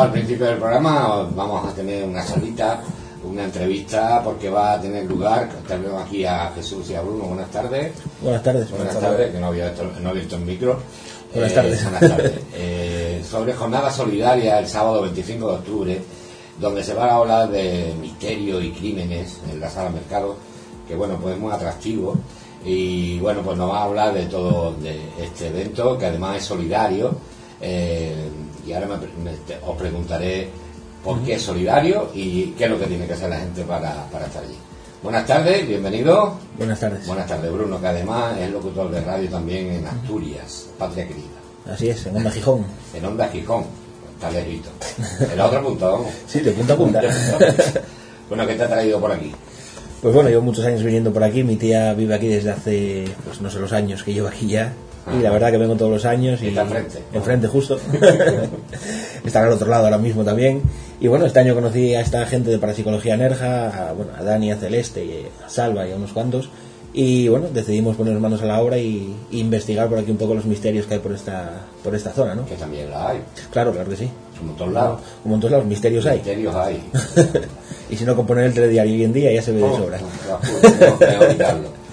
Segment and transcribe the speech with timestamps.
[0.00, 2.80] Al principio del programa vamos a tener una salita,
[3.24, 5.48] una entrevista, porque va a tener lugar.
[5.66, 7.24] Tenemos aquí a Jesús y a Bruno.
[7.24, 7.92] Buenas tardes.
[8.20, 8.70] Buenas tardes.
[8.70, 10.78] Buenas tardes, que no había no había visto el micro.
[11.32, 11.82] Buenas Eh, tardes.
[11.82, 12.32] Buenas tardes.
[12.56, 16.02] Eh, sobre jornada solidaria el sábado 25 de octubre,
[16.60, 20.36] donde se va a hablar de misterio y crímenes en la sala mercado,
[20.86, 22.16] que bueno, pues es muy atractivo.
[22.64, 26.44] Y bueno, pues nos va a hablar de todo de este evento, que además es
[26.44, 27.14] solidario.
[27.60, 27.93] Eh,
[28.66, 28.96] y ahora me
[29.30, 30.48] me- te- os preguntaré
[31.02, 34.06] por qué es solidario y qué es lo que tiene que hacer la gente para,
[34.10, 34.56] para estar allí.
[35.02, 36.38] Buenas tardes, bienvenido.
[36.56, 37.06] Buenas tardes.
[37.06, 41.88] Buenas tardes, Bruno, que además es locutor de radio también en Asturias, patria querida, Así
[41.90, 42.64] es, en Onda Gijón.
[42.94, 43.64] en Onda Gijón,
[44.14, 44.70] está lejito.
[45.30, 46.06] En la otra punta, vamos.
[46.26, 47.00] Sí, de punta a punta.
[48.28, 49.32] bueno, ¿qué te ha traído por aquí?
[50.00, 51.42] Pues bueno, llevo muchos años viniendo por aquí.
[51.42, 54.72] Mi tía vive aquí desde hace, pues no sé los años que llevo aquí ya.
[55.12, 56.40] Y la verdad que vengo todos los años.
[56.42, 56.98] Y Está enfrente.
[57.12, 57.78] Enfrente, justo.
[59.24, 60.62] Está al otro lado ahora mismo también.
[61.00, 64.52] Y bueno, este año conocí a esta gente de Parapsicología Nerja, a, bueno, a Dani,
[64.52, 66.48] a Celeste, y a Salva y a unos cuantos.
[66.96, 70.32] Y bueno, decidimos poner manos a la obra y, y investigar por aquí un poco
[70.34, 71.50] los misterios que hay por esta,
[71.82, 72.46] por esta zona, ¿no?
[72.46, 73.18] Que también la hay,
[73.50, 74.08] Claro, claro que sí.
[74.38, 75.00] como en todos lados.
[75.24, 76.18] Como en todos lados, misterios hay.
[76.18, 76.80] Misterios hay.
[77.90, 79.76] y si no, con poner el telediario hoy en día ya se ve de Oh,
[79.76, 79.98] sobra.
[80.78, 81.83] tengo que evitarlo.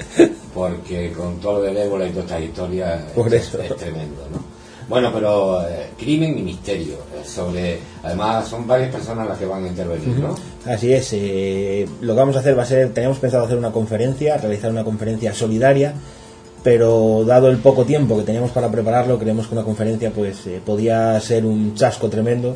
[0.70, 3.62] Porque con todo lo del ébola y todas estas historias Por es, eso.
[3.62, 4.40] es tremendo, ¿no?
[4.88, 6.96] Bueno, pero eh, crimen y misterio.
[7.16, 10.36] eh, sobre Además, son varias personas las que van a intervenir, ¿no?
[10.66, 13.72] Así es, eh, lo que vamos a hacer va a ser, teníamos pensado hacer una
[13.72, 15.94] conferencia, realizar una conferencia solidaria,
[16.64, 20.62] pero dado el poco tiempo que teníamos para prepararlo, creemos que una conferencia pues eh,
[20.64, 22.56] podía ser un chasco tremendo.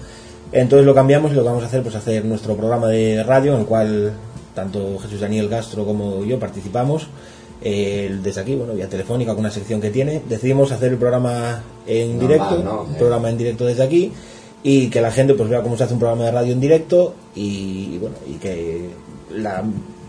[0.52, 3.56] Entonces lo cambiamos y lo que vamos a hacer pues hacer nuestro programa de radio
[3.56, 4.14] en el cual
[4.54, 7.08] tanto Jesús Daniel Castro como yo participamos.
[7.68, 11.64] Eh, desde aquí, bueno, vía telefónica con una sección que tiene, decidimos hacer el programa
[11.88, 12.86] en directo, ¿no?
[12.96, 14.12] programa en directo desde aquí
[14.62, 17.16] y que la gente pues vea cómo se hace un programa de radio en directo
[17.34, 18.92] y, y, bueno y que
[19.31, 19.64] la,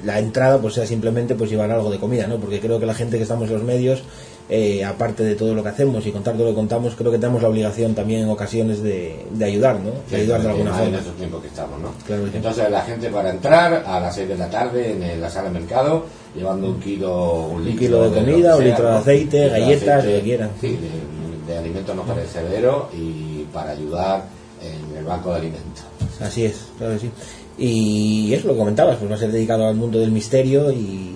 [0.04, 2.92] la entrada pues sea simplemente pues llevar algo de comida no porque creo que la
[2.92, 4.02] gente que estamos en los medios
[4.48, 7.18] eh, aparte de todo lo que hacemos y contar todo lo que contamos creo que
[7.18, 10.98] tenemos la obligación también en ocasiones de, de ayudar no de ayudar de alguna forma
[10.98, 11.90] estos tiempos que estamos, ¿no?
[12.06, 12.36] Claro que sí.
[12.36, 15.58] Entonces la gente para entrar a las 6 de la tarde en la sala de
[15.58, 20.04] mercado, llevando un kilo, un, litro kilo de comida, un litro de aceite, litro galletas,
[20.04, 20.50] lo que quieran.
[20.60, 24.24] Sí, de, de alimentos no perecederos y para ayudar
[24.62, 25.84] en el banco de alimentos.
[26.20, 27.10] así es claro que sí
[27.58, 31.14] y eso lo comentabas pues va a ser dedicado al mundo del misterio y,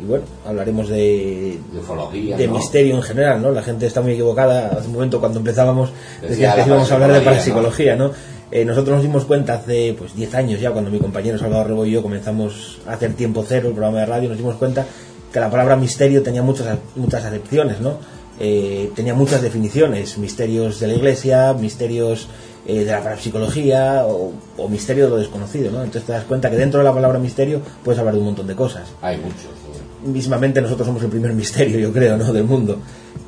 [0.00, 2.54] y bueno hablaremos de De ufología, de ¿no?
[2.54, 3.50] misterio en general, ¿no?
[3.50, 4.68] La gente está muy equivocada.
[4.68, 5.90] Hace un momento cuando empezábamos
[6.20, 8.40] Decía decías que íbamos a hablar de parapsicología, parapsicología, ¿no?
[8.52, 11.86] Eh, nosotros nos dimos cuenta hace pues 10 años ya, cuando mi compañero Salvador Rebo
[11.86, 14.84] y yo comenzamos a hacer Tiempo Cero, el programa de radio, nos dimos cuenta
[15.32, 17.98] que la palabra misterio tenía muchas, muchas acepciones, ¿no?
[18.40, 22.26] Eh, tenía muchas definiciones, misterios de la iglesia, misterios
[22.66, 25.78] eh, de la parapsicología o, o misterio de lo desconocido, ¿no?
[25.84, 28.46] Entonces te das cuenta que dentro de la palabra misterio puedes hablar de un montón
[28.46, 29.59] de cosas Hay muchos.
[30.04, 32.32] Mismamente nosotros somos el primer misterio, yo creo, ¿no?
[32.32, 32.78] del mundo.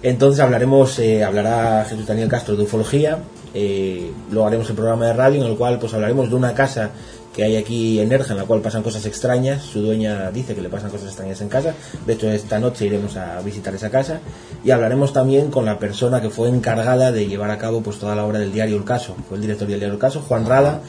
[0.03, 3.19] Entonces hablaremos, eh, hablará Jesús Daniel Castro de ufología,
[3.55, 6.91] eh, luego haremos el programa de radio en el cual pues hablaremos de una casa
[7.35, 10.61] que hay aquí en Nerja en la cual pasan cosas extrañas, su dueña dice que
[10.61, 11.75] le pasan cosas extrañas en casa,
[12.07, 14.21] de hecho esta noche iremos a visitar esa casa
[14.65, 18.15] y hablaremos también con la persona que fue encargada de llevar a cabo pues toda
[18.15, 20.83] la obra del diario El Caso, fue el director del diario El Caso, Juan Rada,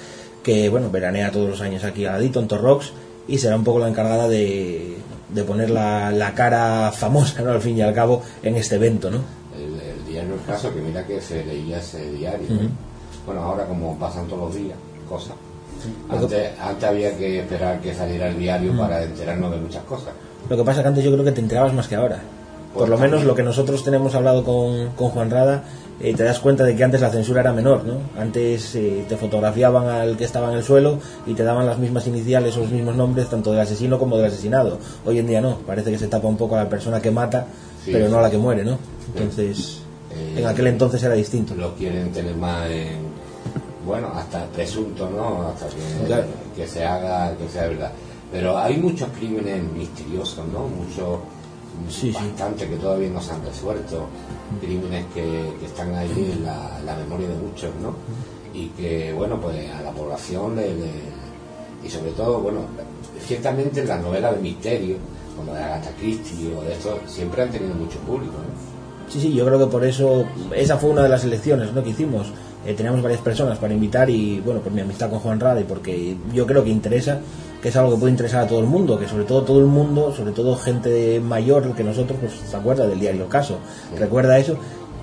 [0.44, 2.92] que bueno, veranea todos los años aquí a Ladito en Torrox
[3.28, 4.98] y será un poco la encargada de,
[5.34, 7.52] de poner la, la cara famosa, ¿no?
[7.52, 9.20] Al fin y al cabo, en este evento, ¿no?
[9.58, 12.48] El, el diario El Caso, que mira que se leía ese diario.
[13.26, 14.78] Bueno, ahora como pasan todos los días,
[15.10, 15.34] cosas.
[16.10, 20.14] Antes, antes había que esperar que saliera el diario para enterarnos de muchas cosas.
[20.50, 22.20] Lo que pasa es que antes yo creo que te enterabas más que ahora.
[22.74, 25.64] Por lo menos lo que nosotros tenemos hablado con, con Juan Rada,
[26.02, 27.98] eh, te das cuenta de que antes la censura era menor, ¿no?
[28.20, 30.98] Antes eh, te fotografiaban al que estaba en el suelo
[31.28, 34.26] y te daban las mismas iniciales o los mismos nombres tanto del asesino como del
[34.26, 34.80] asesinado.
[35.06, 37.46] Hoy en día no, parece que se tapa un poco a la persona que mata,
[37.86, 38.78] Sí, pero no a la que muere, ¿no?
[39.14, 39.80] Entonces,
[40.12, 41.56] Eh, en aquel entonces era distinto.
[41.56, 43.00] lo quieren tener más en,
[43.86, 46.24] bueno hasta presunto no hasta que, Claro.
[46.56, 47.92] que se haga que sea verdad
[48.32, 51.18] pero hay muchos crímenes misteriosos no muchos
[51.90, 52.14] Sí, sí.
[52.14, 54.06] bastante que todavía no se han resuelto
[54.62, 57.94] crímenes que, que están ahí en la, la memoria de muchos no
[58.54, 61.24] y que bueno pues a la población le, le-
[61.84, 62.60] y sobre todo bueno
[63.26, 64.98] ciertamente en las novelas de misterio
[65.36, 69.12] como de Agatha Christie o de esto siempre han tenido mucho público ¿no?
[69.12, 70.26] Sí, sí, yo creo que por eso,
[70.56, 71.84] esa fue una de las elecciones ¿no?
[71.84, 72.28] que hicimos.
[72.66, 75.66] Eh, teníamos varias personas para invitar y, bueno, por mi amistad con Juan Rada y
[75.66, 77.20] porque yo creo que interesa,
[77.64, 79.68] que es algo que puede interesar a todo el mundo, que sobre todo todo el
[79.68, 83.58] mundo, sobre todo gente mayor que nosotros, pues se acuerda del diario Caso,
[83.98, 84.58] recuerda eso,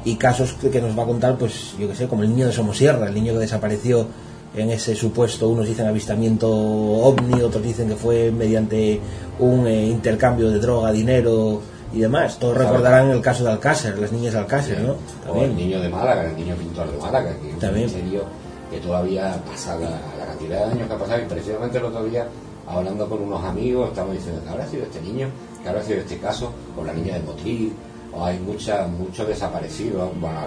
[0.05, 2.47] y casos que, que nos va a contar, pues yo que sé, como el niño
[2.47, 4.07] de Somosierra, el niño que desapareció
[4.55, 9.01] en ese supuesto, unos dicen avistamiento ovni, otros dicen que fue mediante
[9.39, 11.63] un eh, intercambio de droga, dinero
[11.95, 12.39] y demás.
[12.39, 14.93] Todos recordarán el caso de Alcácer, las niñas de Alcácer, ¿no?
[14.93, 15.56] O el También.
[15.56, 17.89] niño de Málaga, el niño pintor de Málaga, que es También.
[17.89, 18.25] un misterio
[18.71, 21.23] que todavía pasa la, la cantidad de años que ha pasado.
[21.23, 22.27] Y precisamente el otro día,
[22.70, 25.28] hablando con unos amigos, estamos diciendo que habrá sido este niño,
[25.62, 27.72] que habrá sido este caso, o la niña de Motril,
[28.14, 30.11] o hay mucha, muchos desaparecidos.
[30.20, 30.38] Bueno,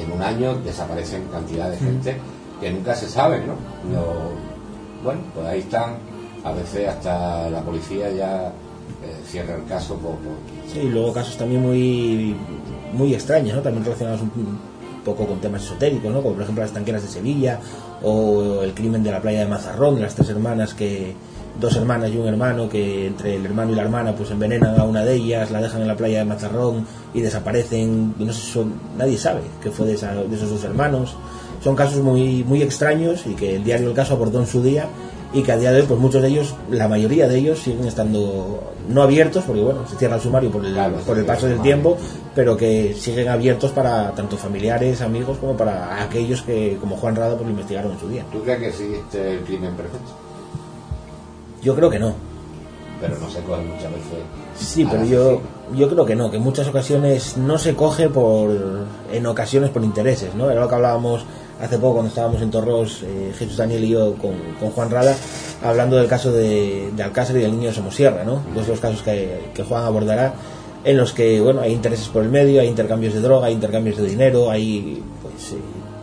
[0.00, 2.16] en un año desaparecen cantidad de gente
[2.60, 3.54] que nunca se sabe, ¿no?
[3.90, 4.58] No-
[5.02, 5.96] bueno, pues ahí están.
[6.44, 11.12] A veces hasta la policía ya eh, cierra el caso por, por- Sí, y luego
[11.12, 12.36] casos también muy
[12.92, 13.62] muy extraños, ¿no?
[13.62, 14.30] También relacionados un
[15.14, 16.22] poco con temas esotéricos, ¿no?
[16.22, 17.58] Como por ejemplo las tanqueras de Sevilla
[18.02, 21.14] o el crimen de la playa de Mazarrón, las tres hermanas que
[21.60, 24.84] dos hermanas y un hermano que entre el hermano y la hermana pues envenenan a
[24.84, 28.74] una de ellas, la dejan en la playa de Mazarrón y desaparecen, no sé, son,
[28.96, 31.16] nadie sabe qué fue de, esa- de esos dos hermanos.
[31.64, 34.86] Son casos muy muy extraños y que el diario El Caso abordó en su día
[35.32, 37.86] y que a día de hoy pues muchos de ellos, la mayoría de ellos siguen
[37.86, 41.24] estando no abiertos porque bueno, se cierra el sumario por el, Claro, se por el
[41.24, 41.98] cierra paso el del tiempo,
[42.34, 47.34] pero que siguen abiertos para tanto familiares, amigos como para aquellos que como Juan Rada
[47.34, 48.24] pues lo investigaron en su día.
[48.32, 50.12] ¿Tú crees que existe el crimen perfecto?
[51.62, 52.14] Yo creo que no.
[53.00, 54.18] Pero no se coge muchas veces.
[54.56, 55.40] Sí, pero yo,
[55.74, 58.50] yo creo que no, que en muchas ocasiones no se coge por,
[59.12, 60.50] en ocasiones por intereses, ¿no?
[60.50, 61.24] Era lo que hablábamos
[61.60, 65.16] hace poco cuando estábamos en Torros, eh, Jesús Daniel y yo con, con Juan Rada,
[65.62, 68.42] hablando del caso de, de Alcácer y del niño de Somosierra, ¿no?
[68.54, 70.34] Dos de los casos que, que Juan abordará,
[70.84, 73.96] en los que, bueno, hay intereses por el medio, hay intercambios de droga, hay intercambios
[73.96, 75.56] de dinero, hay, pues, eh,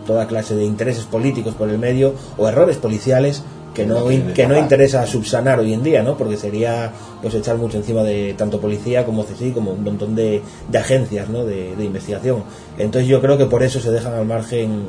[0.06, 3.44] toda clase de intereses políticos por el medio o errores policiales
[3.74, 6.16] que no, que no interesa subsanar hoy en día, ¿no?
[6.18, 10.42] Porque sería pues echar mucho encima de tanto policía como CSI, como un montón de,
[10.70, 11.44] de agencias, ¿no?
[11.44, 12.44] De, de investigación.
[12.78, 14.84] Entonces yo creo que por eso se dejan al margen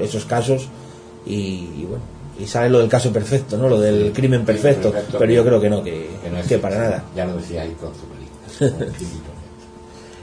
[0.00, 0.68] esos casos
[1.26, 1.34] y,
[1.76, 2.02] y bueno,
[2.38, 3.68] y sale lo del caso perfecto, ¿no?
[3.68, 5.90] Lo del crimen perfecto, perfecto, pero que- yo creo que no, que,
[6.22, 6.58] que no que existe.
[6.58, 7.04] para nada.
[7.16, 8.92] Ya lo decía ahí con su película.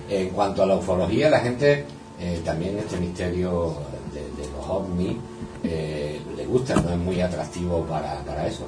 [0.09, 1.83] En cuanto a la ufología, la gente
[2.19, 3.73] eh, también este misterio
[4.13, 5.17] de, de los ovnis
[5.63, 8.65] eh, le gusta, no es muy atractivo para, para eso.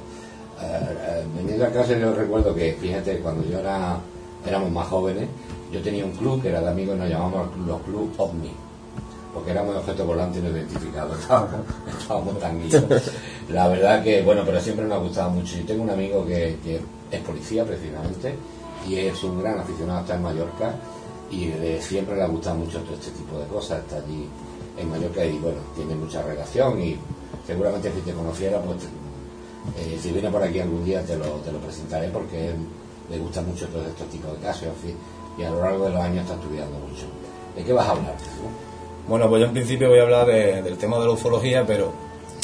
[0.60, 3.98] Eh, eh, veniendo a casa yo recuerdo que, fíjate, cuando yo era
[4.46, 5.28] éramos más jóvenes,
[5.72, 8.50] yo tenía un club que era de amigos y nos llamábamos los club ovni
[9.38, 11.60] porque éramos objeto volante no identificado, estábamos,
[12.00, 12.84] estábamos tan guidos.
[13.50, 15.56] La verdad que, bueno, pero siempre nos ha gustado mucho.
[15.58, 16.80] Yo tengo un amigo que, que
[17.10, 18.34] es policía precisamente
[18.88, 20.74] y es un gran aficionado, está en Mallorca
[21.30, 24.28] y de siempre le ha gustado mucho todo este tipo de cosas, está allí
[24.76, 26.96] en Mallorca y bueno, tiene mucha relación y
[27.46, 28.78] seguramente si te conociera, pues
[29.76, 32.54] eh, si viene por aquí algún día te lo, te lo presentaré porque
[33.08, 34.68] le gusta mucho todos estos tipos de casos
[35.38, 37.06] y a lo largo de los años está estudiando mucho.
[37.54, 38.16] ¿De qué vas a hablar?
[39.08, 41.92] Bueno, pues yo en principio voy a hablar de- del tema de la ufología, pero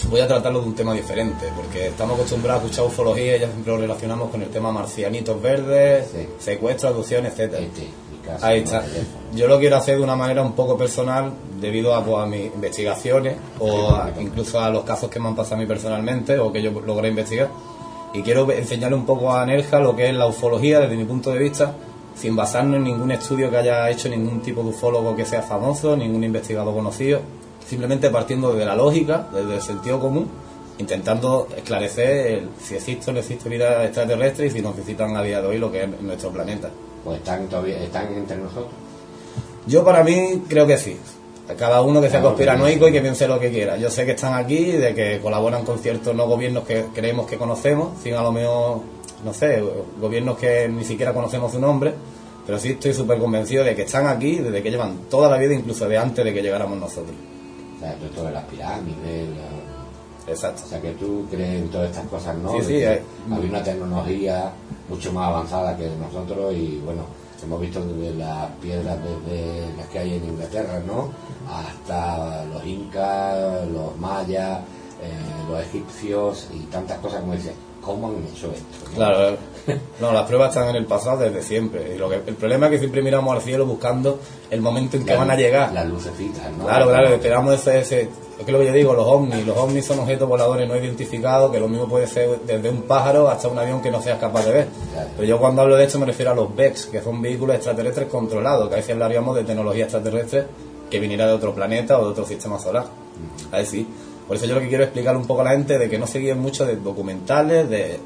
[0.09, 3.49] voy a tratarlo de un tema diferente, porque estamos acostumbrados a escuchar ufología y ya
[3.49, 6.27] siempre lo relacionamos con el tema marcianitos verdes, Sí.
[6.39, 7.59] secuestro, etcétera.
[7.59, 8.83] Este, mi caso, Ahí está.
[9.35, 12.47] Yo lo quiero hacer de una manera un poco personal debido a, pues, a mis
[12.55, 16.51] investigaciones o a- incluso a los casos que me han pasado a mí personalmente o
[16.53, 17.49] que yo logré investigar.
[18.15, 21.31] Y quiero enseñarle un poco a Nerja lo que es la ufología desde mi punto
[21.31, 21.75] de vista,
[22.15, 25.97] sin basarnos en ningún estudio que haya hecho ningún tipo de ufólogo que sea famoso,
[25.97, 27.21] ningún investigador conocido,
[27.67, 30.29] simplemente partiendo de la lógica, desde el sentido común,
[30.79, 35.23] intentando esclarecer el- si existe o no existe vida extraterrestre y si nos visitan a
[35.23, 36.71] día de hoy lo que es nuestro planeta.
[37.05, 38.69] Pues están todavía están entre nosotros.
[39.67, 40.97] Yo para mí creo que sí.
[41.59, 43.77] Cada uno que sea Claro, conspiranoico que y que piense lo que quiera.
[43.77, 47.37] Yo sé que están aquí, de que colaboran con ciertos no gobiernos que creemos que
[47.37, 48.81] conocemos, sin a lo mejor,
[49.25, 49.63] no sé,
[50.01, 51.95] gobiernos que ni siquiera conocemos su nombre,
[52.47, 55.55] Pero sí estoy súper convencido de que están aquí desde que llevan toda la vida,
[55.55, 57.17] incluso de antes de que llegáramos nosotros.
[57.77, 60.63] O sea, todo de las pirámides, la- Exacto.
[60.67, 62.51] o sea, que tú crees en todas estas cosas, ¿no?
[62.53, 63.01] Sí, sí, eh.
[63.33, 64.53] Había una tecnología
[64.91, 67.05] mucho más avanzada que nosotros y bueno,
[67.43, 71.09] hemos visto desde las piedras desde las que hay en Inglaterra, ¿no?
[71.51, 74.61] Hasta los incas, los mayas,
[75.03, 77.53] eh, los egipcios y tantas cosas como dices,
[77.85, 78.89] ¿cómo han hecho esto?
[78.91, 78.95] no?
[78.97, 79.37] Claro,
[80.01, 81.95] no, las pruebas están en el pasado desde siempre.
[81.95, 84.19] Y lo que, el problema es que siempre miramos al cielo buscando
[84.51, 85.73] el momento en que La- van a llegar.
[85.73, 86.65] Las lucecitas, ¿no?
[86.67, 89.85] Claro, claro, esperamos ese, ese, es que lo que yo digo, los ovnis, los ovnis
[89.87, 93.59] son objetos voladores no identificados, que lo mismo puede ser desde un pájaro hasta un
[93.59, 94.69] avión que no seas capaz de ver.
[94.93, 95.09] Claro.
[95.17, 98.09] Pero yo cuando hablo de esto me refiero a los VEX, que son vehículos extraterrestres
[98.09, 100.47] controlados, que a veces hablaríamos de tecnología extraterrestre
[100.91, 102.85] que viniera de otro planeta o de otro sistema solar.
[103.51, 103.87] A ver, sí.
[104.27, 106.07] Por eso yo lo que quiero explicar un poco a la gente de que no
[106.07, 108.01] se guíen mucho de documentales, de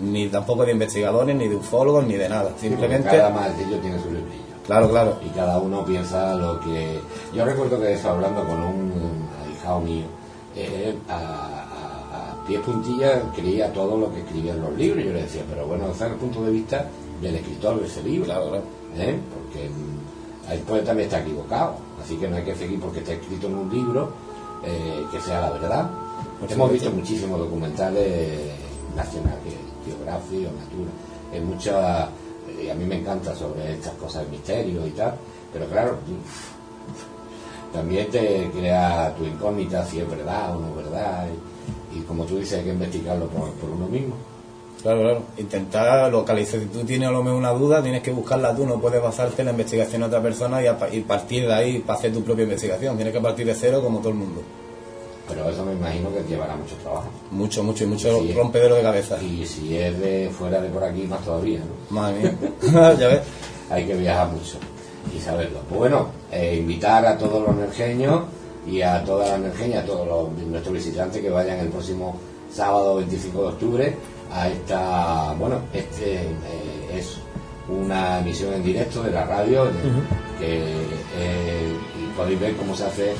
[0.00, 2.50] ni tampoco de investigadores, ni de ufólogos, ni de nada.
[2.58, 3.08] Sí, Simplemente...
[3.08, 4.44] Cada martillo tiene su librillo.
[4.66, 5.18] Claro, claro.
[5.24, 6.98] y cada uno piensa lo que
[7.34, 10.06] yo recuerdo que eso hablando con un ahijado mío
[10.56, 15.66] eh, a, pies puntillas creía todo lo que escribían los libros yo le decía pero
[15.66, 16.86] bueno es el punto de vista
[17.20, 18.64] del escritor de ese libro Claro, claro.
[18.96, 19.18] ¿eh?
[19.34, 19.70] porque
[20.54, 23.54] el poeta también está equivocado así que no hay que seguir porque está escrito en
[23.54, 24.12] un libro
[24.66, 25.90] eh, que sea la verdad.
[26.40, 28.50] Por hemos visto muchísimos documentales
[28.96, 29.38] National
[29.84, 30.90] Geographic o Natura
[31.32, 32.08] en muchas
[32.62, 35.14] y a mí me encanta sobre estas cosas de misterio y tal
[35.52, 35.98] pero claro
[37.72, 41.26] también te crea tu incógnita si es verdad o no es verdad
[41.92, 44.14] y, y como tú dices hay que investigarlo por, por uno mismo
[44.84, 45.22] Claro, claro.
[45.38, 46.60] Intentar localizar.
[46.60, 48.66] Si tú tienes a lo mejor una duda, tienes que buscarla tú.
[48.66, 51.78] No puedes basarte en la investigación de otra persona y, a y partir de ahí
[51.78, 52.94] para hacer tu propia investigación.
[52.96, 54.42] Tienes que partir de cero como todo el mundo.
[55.26, 59.16] pero eso me imagino que llevará mucho trabajo Mucho, mucho y mucho rompedero de cabeza.
[59.22, 61.96] y si es de fuera de por aquí más todavía ¿no?
[61.96, 62.34] Madre mía.
[63.00, 63.20] ya ves.
[63.70, 64.58] hay que viajar mucho
[65.16, 65.60] y saberlo.
[65.66, 68.24] Pues bueno, eh, invitar a todos los nergeños
[68.66, 72.18] y a todas las nergeñas, a todos los, nuestros visitantes que vayan el próximo
[72.52, 73.96] sábado 25 de octubre
[74.32, 77.18] a esta, bueno, este eh, es
[77.68, 79.66] una emisión en directo de la radio
[80.38, 80.72] que
[81.16, 83.12] eh, y podéis ver cómo se hace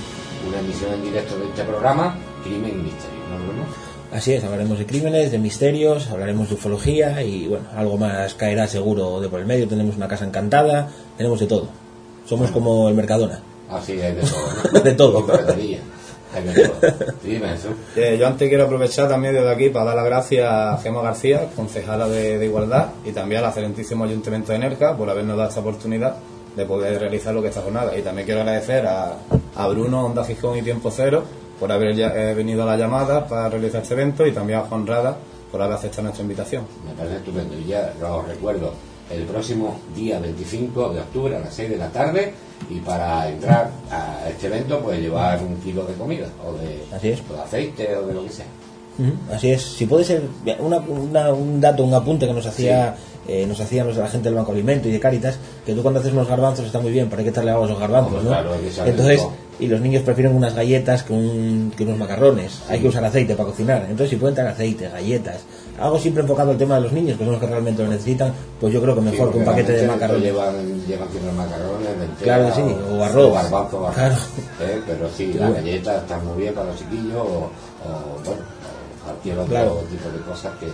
[0.47, 3.19] una emisión en directo de este programa, Crimen y Misterio.
[3.31, 4.17] ¿no?
[4.17, 8.69] Así es, hablaremos de crímenes, de misterios, hablaremos de ufología y bueno, algo más caerá
[8.69, 9.67] seguro de por el medio.
[9.67, 11.69] Tenemos una casa encantada, tenemos de todo.
[12.25, 13.41] Somos como el Mercadona.
[13.69, 14.73] Así hay de todo.
[14.73, 14.81] ¿no?
[14.85, 15.27] De todo.
[17.97, 21.49] Eh, yo antes quiero aprovechar también desde aquí para dar las gracias a Gema García,
[21.55, 25.61] concejala de, de Igualdad, y también al excelentísimo Ayuntamiento de Nerca por habernos dado esta
[25.61, 26.17] oportunidad
[26.57, 27.97] de poder realizar lo que esta jornada.
[27.97, 29.17] Y también quiero agradecer a,
[29.57, 31.25] a Bruno, Onda Fijón y Tiempo Cero
[31.59, 34.87] por haber eh, venido a la llamada para realizar este evento y también a Juan
[34.87, 35.17] Rada
[35.51, 36.65] por haber aceptado nuestra invitación.
[36.87, 37.57] Me parece estupendo.
[37.59, 38.73] Y ya os recuerdo,
[39.11, 42.35] el próximo día 25 de octubre a las 6 de la tarde
[42.71, 47.09] y para entrar a este evento pues llevar un kilo de comida o de, Así
[47.11, 47.23] es.
[47.31, 48.47] o de aceite o de lo que sea.
[49.33, 50.23] Así es, si puede ser
[50.61, 52.95] una- una- un dato, un apunte que nos hacía
[53.29, 55.83] eh, nos hacían los de la gente del Banco Alimento y de Cáritas, que tú
[55.83, 58.23] cuando haces unos garbanzos está muy bien, pero hay que echarle agua a esos garbanzos,
[58.23, 58.29] ¿no?
[58.31, 58.51] claro,
[58.87, 59.27] Entonces,
[59.61, 63.35] y los niños prefieren unas galletas que, un- que unos macarrones, hay que usar aceite
[63.37, 65.43] para cocinar, entonces si pueden tener aceite, galletas,
[65.81, 68.33] algo siempre enfocado al tema de los niños, que son los que realmente lo necesitan,
[68.61, 70.23] pues yo creo que Sí, mejor que un paquete de macarrones.
[70.25, 70.55] Llevan,
[70.87, 71.89] llevan siempre macarrones,
[72.23, 73.25] Claro sí, o arroz.
[73.31, 73.95] o garbanzo, arroz.
[73.97, 74.15] Claro.
[74.61, 77.51] Eh, Pero sí, las galletas están muy bien para los chiquillos o,
[77.85, 78.43] o, bueno,
[79.05, 79.85] cualquier otro Claro.
[79.91, 80.67] tipo de cosas que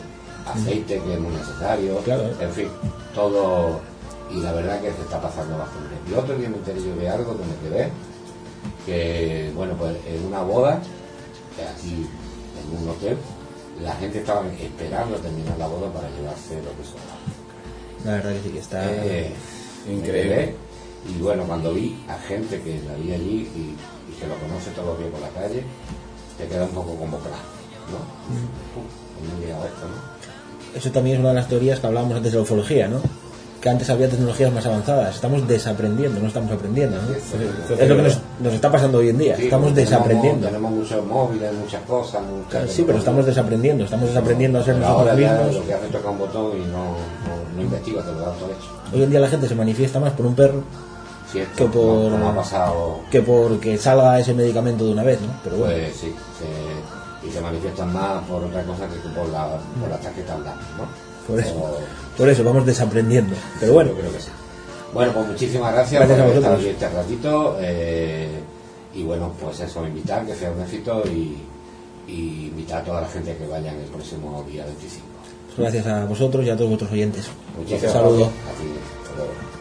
[0.52, 2.24] aceite que es muy necesario, Claro.
[2.40, 2.68] en fin,
[3.14, 3.80] todo
[4.30, 5.90] y la verdad que se está pasando bastante.
[6.08, 7.90] Y otro día me enteré yo de algo que me quedé,
[8.86, 10.80] que bueno, pues en una boda,
[11.56, 12.06] que aquí
[12.60, 13.16] en un hotel,
[13.82, 17.00] la gente estaba esperando terminar la boda para llevarse lo que son
[18.04, 18.84] La verdad que sí, que está...
[18.92, 19.32] eh,
[19.88, 20.54] Increíble.
[21.08, 23.76] Y bueno, cuando vi a gente que la vi allí y,
[24.12, 25.64] y que lo conoce todos los días por la calle,
[26.36, 27.36] te queda un poco como claro,
[27.90, 27.96] ¿no?
[28.76, 30.29] Uf, ¿cómo he llegado a esto, no?
[30.74, 33.00] Eso también es una de las teorías que hablábamos antes de la ufología, ¿no?
[33.60, 35.14] Que antes había tecnologías más avanzadas.
[35.16, 37.14] Estamos desaprendiendo, no estamos aprendiendo, ¿no?
[37.14, 39.36] Es lo que nos, nos está pasando hoy en día.
[39.36, 40.46] Sí, estamos desaprendiendo.
[40.46, 42.22] Tenemos, tenemos muchos móviles, muchas cosas.
[42.22, 43.84] muchas Sí, pero estamos desaprendiendo.
[43.84, 45.54] Estamos desaprendiendo a ser nosotros mismos.
[45.56, 48.32] lo que hace es tocar un botón y no, no, no investiga, te lo da
[48.32, 48.70] todo hecho.
[48.94, 50.62] Hoy en día la gente se manifiesta más por un perro
[51.30, 55.28] Cierto, Que por- como ha pasado que porque salga ese medicamento de una vez, ¿no?
[55.44, 56.79] Pero bueno, Pues sí, se-
[57.30, 60.84] y se manifiestan más por otra cosa que por la, por la tarjeta blanca, ¿no?
[61.26, 61.78] Por eso.
[62.16, 63.34] Por eso vamos desaprendiendo.
[63.60, 64.30] Pero bueno, yo creo que sí.
[64.92, 67.56] Bueno, pues muchísimas gracias, Gracias por estar aquí este ratito.
[67.60, 68.28] eh,
[68.92, 71.38] y bueno, pues eso, invitar, que sea un éxito y,
[72.08, 75.06] y invitar a toda la gente que vayan el próximo día 25.
[75.58, 77.26] gracias a vosotros y a todos vuestros oyentes.
[77.56, 78.28] Muchísimas Saludos.
[78.46, 79.54] gracias.
[79.54, 79.59] A